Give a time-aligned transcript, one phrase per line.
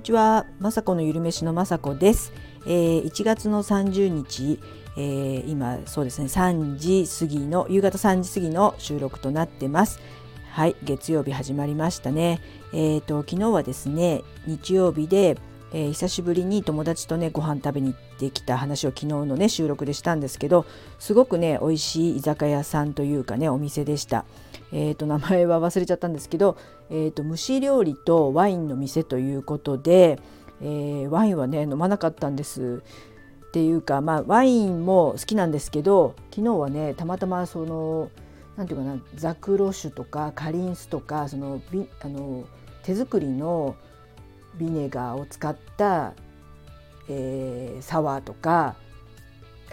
[0.00, 2.32] にちは、まさこのゆるめしのまさこです。
[2.64, 4.58] えー、1月の30日、
[4.96, 10.00] えー、今そうですね3時過ぎの夕方3時過ぎの収録となってます。
[10.52, 12.40] はい、月曜日始まりましたね。
[12.72, 15.36] えっ、ー、と昨日はですね日曜日で、
[15.72, 20.66] えー、久しぶりに友達とねご飯食べに行ってきた話を昨日のね収録でしたんですけど、
[20.98, 24.24] すごくね美味しい居酒屋さんというかねお店でした。
[24.72, 26.56] えーと、名前は忘れちゃったんですけど、
[26.90, 30.20] えーと、蒸し料理とワインの店ということで、
[30.60, 32.82] えー、ワインはね飲まなかったんです。
[33.48, 38.08] っていうか、まあ、ワインも好きなんですけど昨日はねたまたまその
[38.56, 41.60] 何て言うかなザクロ酒とかカリンスとかその
[42.00, 42.44] あの
[42.84, 43.74] 手作りの
[44.56, 46.14] ビネガーを使った、
[47.08, 48.76] えー、サワーとか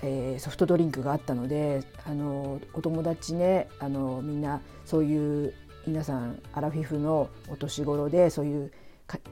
[0.03, 5.53] えー、ソフトドリンクがあったのであのお友達ねあのみんなそういう
[5.87, 8.71] 皆さんアラフィフのお年頃でそういう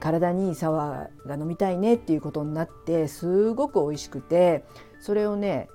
[0.00, 4.64] 体にサワーが飲みたいねっていうことになってすごく美味しくて
[5.00, 5.68] それをね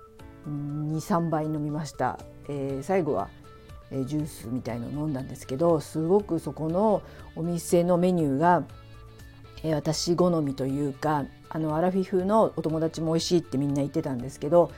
[0.48, 3.30] 23杯飲みました、えー、最後は
[3.92, 7.04] ジュースみたいのを飲んだんですけどすごくそこの
[7.36, 8.64] お店のメニューが、
[9.64, 14.72] え、私好みというかあのアラフィフのお友達も美味しいってみんな言ってたんですけど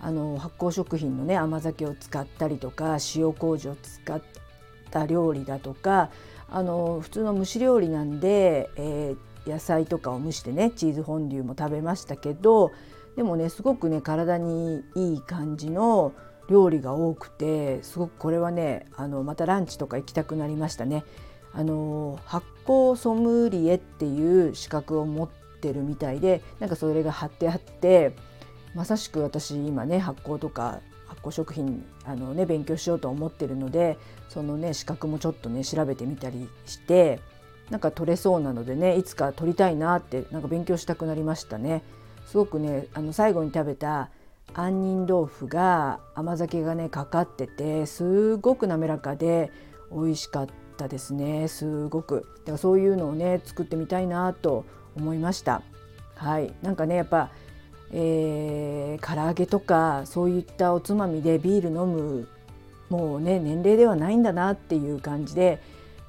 [0.00, 4.22] あの発酵食品のね甘酒を使ったりとか塩麹を使っ
[4.90, 6.10] た料理だとか
[6.50, 12.72] あの普通の蒸し料理なんで、えー、野菜とかを蒸してねチーズフォンデュも食べましたけど
[13.16, 16.12] でもねすごくね体にいい感じの
[16.48, 21.04] 料理が多くてすごくこれはねあのまたランチとか行きたくなりましたね。
[21.52, 25.28] あの発酵ソムリエっていう資格を持っ
[25.60, 28.14] てるみたいでなんかそれが貼ってあって
[28.74, 37.20] まさしく私今ね発酵とか発酵食品あの、ね、勉強しようと思ってるのでそのね資格もちょっとね調べてみたりして
[37.70, 41.82] なんか取れそうなのでねいつか取りたいなってなんか勉強したくなりましたね。
[42.26, 44.10] すごくねあの最後に食べた
[44.54, 49.50] 杏仁豆腐が甘酒がねかかっててすごく滑らかで
[49.90, 51.48] 美味しかったたですね。
[51.48, 52.26] すごく。
[52.38, 54.64] だからそういうのをね作ってみたいなと
[54.96, 55.62] 思いました。
[56.14, 57.30] はい、なんかねやっぱ、
[57.92, 62.28] えー、唐揚げとかそういったおつまみでビール飲む
[62.88, 65.60] もうね年齢ではないんだなっていう感じで、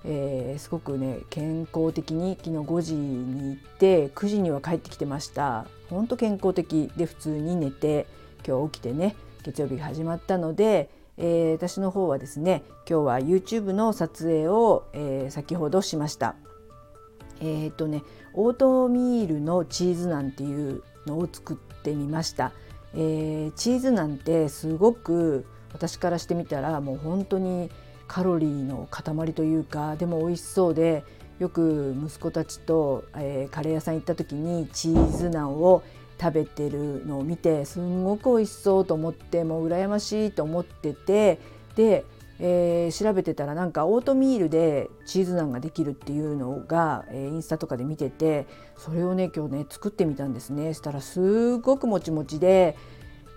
[0.05, 5.65] えー、すごくね健康的に昨日5時に行って9時には帰ってきてました。
[5.89, 8.07] ほんと健康的で普通に寝て
[8.47, 16.35] 今日起きてね月曜日が始まったので、えー、私の方はですね今日は YouTube の撮影を、えー、先ほどしました。
[17.41, 18.03] えっ、ー、とね
[18.33, 22.51] オートミールのチーズナンっていうのを作ってみました、
[22.93, 27.69] えー、チーズナンってすごく私からしてみたらもう本当に
[28.07, 31.03] カロリーの塊というかでも美味しそうで
[31.39, 35.83] よく息子たちと、えー、カレー屋さん行った時にチーズナンを
[36.19, 41.39] 食べてるのを見てすんごく美味しそうと思ってもう羨ましいと思ってて
[41.75, 42.05] で
[42.41, 48.47] えー、調べてたらなんかオートミールでチーズナンができるっていうのが、えー、インスタとかで見てて
[48.77, 50.73] それをね今日ね作ってみたんですね。
[50.73, 52.77] したらすごくもちもちで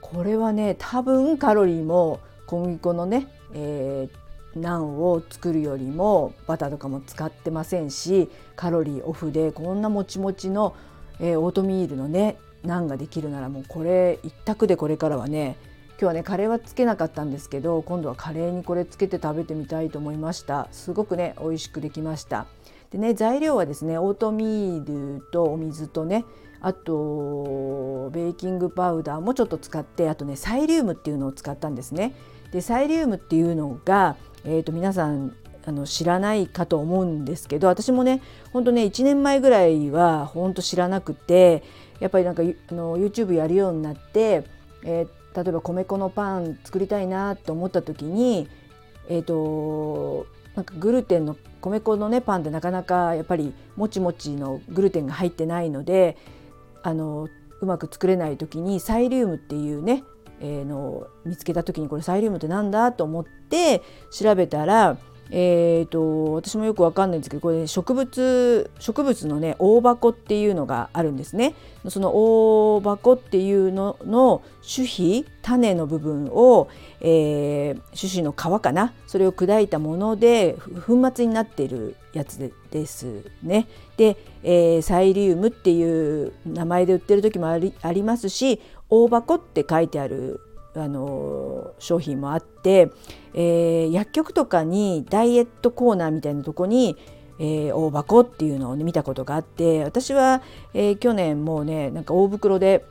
[0.01, 10.77] これはね多分カロリーも小麦粉のね、えー、ナンを作るよりもバターとかも使ってませんしカロリーオフでこんなもちもちの、
[11.19, 15.57] えー、オートミールのねナンができるならもうこれ一択でこれからはね
[15.93, 20.69] 今日はねカレーはつけなかったんですけど今度はカレーにこれつけて食べてみたいと思いました。
[20.73, 22.47] すごくね美味しくできました。
[22.91, 26.25] でね材料はですねオートミールとお水とね
[26.61, 32.15] あとベーキングパウダーもちょっと使ってあとねサイリウムっていうのを使ったんですね。
[32.53, 35.35] でサイリウムっていうのが、えーと、皆さん
[35.65, 38.21] あの知らないかと思うんですけど私もね
[38.53, 41.63] ほんとね1年前ぐらいはほんと知らなくて
[42.01, 44.45] やっぱりなんかあの YouTube やるようになって、
[44.83, 48.49] えー例えば米粉のパン作りたいなと思った時に
[49.09, 56.17] えっ、ー、となんかグルテンの米粉のねパンってなかなかやっぱりもちもちのグルテンが入ってないので
[56.83, 57.29] あの
[57.61, 60.05] うまく作れない時にサイリウムっていうね、
[60.41, 64.99] えー、の見つけた時にこれサイリウムってなんだと思って調べたら
[65.31, 71.55] えーと、私もよくわかんないんですけどこれね植物植物のね大箱っていうのがあるんですね。
[71.89, 76.69] その大箱っていうのの種皮種の部分を、
[77.01, 83.67] えー、種子の皮かなそれを砕いたもので粉末になっているやつでですね。
[83.97, 88.61] で、えー、サイリウムっていう名前で売ってる時もありありますし
[88.91, 90.41] 大箱って書いてある
[90.75, 92.91] あの商品もあって、
[93.35, 96.97] えー、薬局とかにダイエットコーナーみたいなとこに
[97.39, 100.43] えー、大箱っていうのを、ね、見たことがあって私は、
[100.75, 102.85] えー、去年もうねなんか大袋で、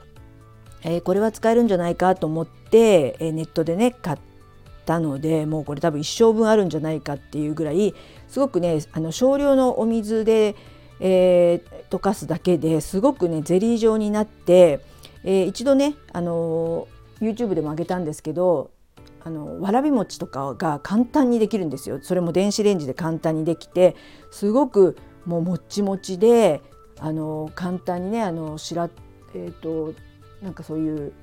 [0.83, 4.18] えー、これは使えるんじゃないかと思って、えネットでね買っ
[4.86, 7.94] たのでもうこれ多分一生分あるんじゃないかっていうぐらい
[8.27, 10.56] すごくねあの少量のお水で、
[11.00, 14.81] え溶かすだけですごくねゼリー状になって、
[15.24, 16.88] え一度ねあの
[17.22, 18.72] YouTube でも上げたんですけど
[19.24, 22.00] あのわらび餅とかが簡単にできるんですよ。
[22.02, 23.96] それも電子レンジで簡単にできて
[24.32, 26.62] すごくもうもっちもちで
[27.00, 28.90] あの簡単にねあのしら
[29.36, 29.94] えっ、ー、と
[30.42, 31.14] なんかそういう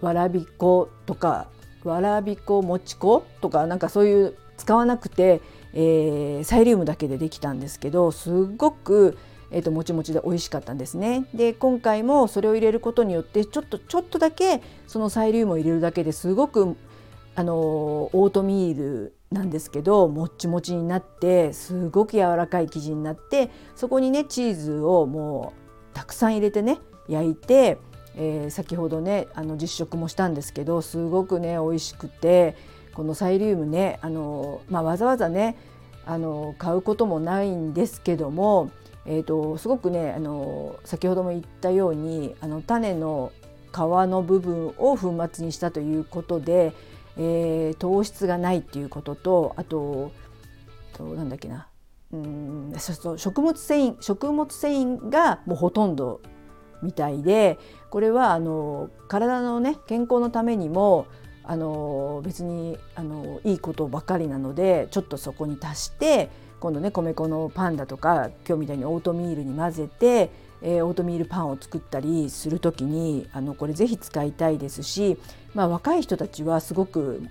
[0.00, 1.48] わらび粉とか
[1.82, 5.40] わらび粉もち粉とかなんかそういう使わなくて、
[5.72, 9.18] えー、サイリウムだけでできたんですけどすごく
[9.50, 11.26] えーと、もちもちで美味しかったんですね。
[11.34, 16.76] で今回もそれを入れることによってちょっとちょっとだけそのサイリウムを入れるだけですごく
[17.34, 25.52] あのオートミールなんですけどもっちもちになってすごく柔らかい生地になってそこにねチーズをも
[25.92, 26.78] うたくさん入れてね
[27.08, 27.78] 焼いて、
[28.16, 32.56] えー、先ほどねあの実食もしたんですけどすごくね美味しくて
[32.94, 35.56] このサイリウムねあの、まあ、わざわざね
[36.06, 38.70] あの買うこともないんですけども
[39.06, 43.32] えーと、すごくねあの先ほども言ったようにあの種の
[43.72, 46.72] 皮の部分を粉末にしたということで、
[47.16, 50.12] えー、糖質がないっていうこととあと
[50.94, 51.68] となんだっけな。
[52.12, 56.20] うんそうそう食物繊維食物繊維がもうほとんど
[56.82, 57.58] みたいで
[57.90, 61.06] これはあの体のね健康のためにも
[61.42, 66.30] あの別にあのいいことばかりなのでちょっとそこに足して
[66.66, 70.30] 今度ね米粉のパンだとか今日みたいにオートミールに混ぜて、
[70.62, 75.16] えー、オートミールパンを作ったりする時にあのこれぜひ使いたいですし、
[75.54, 77.22] まあ、若い人たちはすごく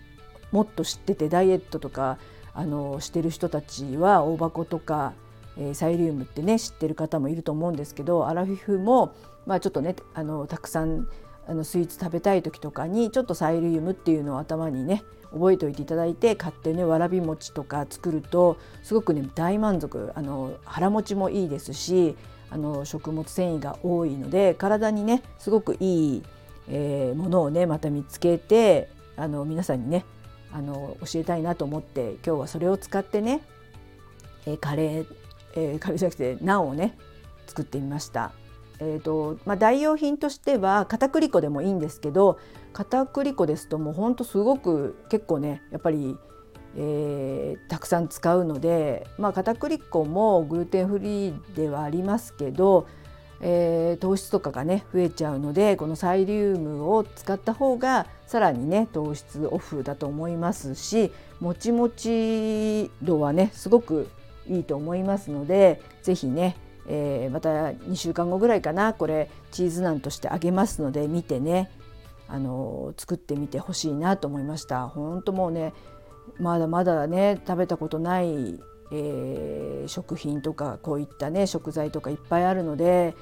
[0.53, 2.17] もっと知っててダイエットとか
[2.53, 5.11] あのしてる人たちは大箱とか、
[5.57, 9.13] えー、サイリウムってね知ってる方もいると思うんですけどアラフィフも、
[9.45, 11.09] まあ、ちょっとねあのたくさん
[11.47, 22.15] あのスイーツ食べたい時とかにちょっとサイリウムっていうのを頭にね覚えておいていただいて買ってねわらび餅とか作るとすごくね大満足あの腹持ちもいいですし
[22.49, 26.23] あの食物繊維が多いので体にねすごくいい、
[26.69, 30.05] えー、ものをねまた見つけてあの皆さんにね
[30.51, 33.41] あの教えたいなと思って今日はそれを使ってね、
[34.45, 35.07] えー、カレー、
[35.55, 36.97] えー、カレーじゃなくてナンをね
[37.47, 38.31] 作ってみました。
[38.79, 42.39] えーとまあ、代用品としては片栗粉でもいいんですけど
[42.73, 46.17] 片栗粉ですともうほんとすごく結構ねやっぱり、
[46.75, 52.87] えー、たくさん使うので、まあ、片栗粉もグルテンフリーではありますけど、
[53.39, 64.09] えー、糖質とかがね増えちゃうのでこのサイリウムを使った方がさらにね糖質オフだと思いますしもちもち度はねすごく
[64.49, 71.69] いいと思いますので是非ねえー、また2週間後ぐらいかなこれチーズナンとしてあげますので見てね。
[72.27, 74.87] あの作ってみてほしいなと思いました。
[74.87, 75.73] 本当もうね
[76.39, 78.59] まだまだね食べたことない、
[78.91, 83.15] えー、食品とかこういったね食材とかいっぱいあるので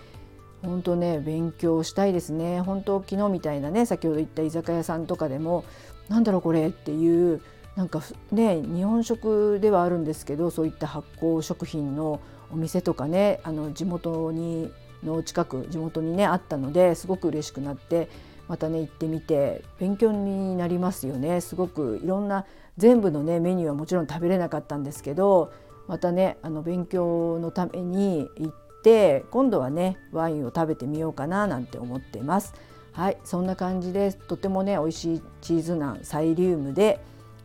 [0.61, 2.61] 本当ね勉強したいですね。
[2.61, 5.65] 本当昨日みたいなね先ほど言った居酒屋さんとかでも
[6.07, 7.41] なんだろうこれっていう
[7.75, 8.01] なんか
[8.31, 12.21] ね日本食ではあるんですけどそういった発酵食品の
[12.53, 14.71] お店とかねあの地元に
[15.03, 18.09] の近く地元にねあったのですごく嬉しくなって
[18.47, 22.45] またね行ってみて勉強になりますよねすごくいろんな
[22.77, 25.51] 全部のねメニューはもちろん食べれなかったんですけど
[25.87, 32.53] またねあの勉強のために行って今度はねワインを食べてみようかななんて思ってます。
[32.91, 36.99] はいそんな感じでとてもね美味しいチーズナンサイリウムで、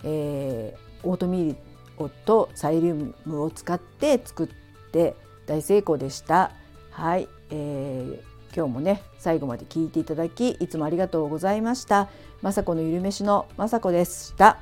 [0.04, 1.56] えー、オートミー
[2.04, 4.48] ルとサイリウムを使って作っ
[4.92, 5.14] て
[5.46, 6.52] 大成功でした。
[6.90, 12.08] はい、えー今日もね最後まで聞いていただきいつもありがとうございました。
[12.42, 14.58] 雅子のゆるめしの雅子でした。